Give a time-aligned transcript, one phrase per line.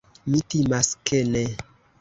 [0.35, 1.45] Mi timas, ke ne.